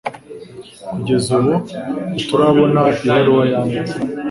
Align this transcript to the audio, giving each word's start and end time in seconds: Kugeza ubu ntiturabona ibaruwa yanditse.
Kugeza 0.93 1.29
ubu 1.37 1.53
ntiturabona 2.11 2.81
ibaruwa 3.05 3.43
yanditse. 3.51 3.95